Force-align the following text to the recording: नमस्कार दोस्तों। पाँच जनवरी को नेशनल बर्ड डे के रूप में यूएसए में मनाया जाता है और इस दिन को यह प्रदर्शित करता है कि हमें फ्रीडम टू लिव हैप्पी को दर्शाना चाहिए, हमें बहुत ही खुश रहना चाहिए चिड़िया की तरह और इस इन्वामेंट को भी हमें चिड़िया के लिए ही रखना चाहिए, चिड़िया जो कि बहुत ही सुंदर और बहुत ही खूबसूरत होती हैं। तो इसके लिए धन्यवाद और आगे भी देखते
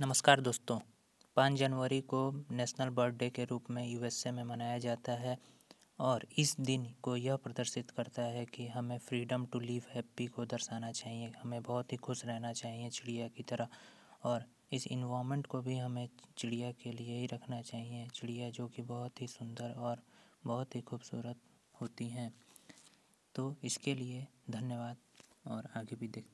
नमस्कार 0.00 0.40
दोस्तों। 0.40 0.78
पाँच 1.36 1.58
जनवरी 1.58 2.00
को 2.00 2.18
नेशनल 2.50 2.88
बर्ड 2.88 3.16
डे 3.18 3.30
के 3.30 3.44
रूप 3.44 3.70
में 3.70 3.88
यूएसए 3.88 4.30
में 4.30 4.44
मनाया 4.44 4.78
जाता 4.78 5.12
है 5.12 5.38
और 5.98 6.26
इस 6.38 6.60
दिन 6.60 6.94
को 7.02 7.16
यह 7.16 7.36
प्रदर्शित 7.36 7.90
करता 7.90 8.22
है 8.22 8.44
कि 8.44 8.66
हमें 8.66 8.98
फ्रीडम 8.98 9.46
टू 9.46 9.60
लिव 9.60 9.82
हैप्पी 9.94 10.26
को 10.26 10.44
दर्शाना 10.44 10.92
चाहिए, 10.92 11.32
हमें 11.42 11.62
बहुत 11.62 11.92
ही 11.92 11.96
खुश 11.96 12.24
रहना 12.26 12.52
चाहिए 12.52 12.90
चिड़िया 12.90 13.28
की 13.28 13.42
तरह 13.42 13.68
और 14.24 14.44
इस 14.72 14.86
इन्वामेंट 14.86 15.46
को 15.46 15.60
भी 15.60 15.78
हमें 15.78 16.08
चिड़िया 16.38 16.72
के 16.72 16.92
लिए 16.92 17.20
ही 17.20 17.26
रखना 17.26 17.62
चाहिए, 17.62 18.06
चिड़िया 18.06 18.50
जो 18.50 18.68
कि 18.68 18.82
बहुत 18.82 19.22
ही 19.22 19.26
सुंदर 19.26 19.70
और 19.70 20.02
बहुत 20.46 20.76
ही 20.76 20.80
खूबसूरत 20.80 21.36
होती 21.80 22.08
हैं। 22.08 22.34
तो 23.34 23.56
इसके 23.64 23.94
लिए 23.94 24.26
धन्यवाद 24.50 24.96
और 25.46 25.68
आगे 25.76 25.96
भी 25.96 26.08
देखते 26.08 26.30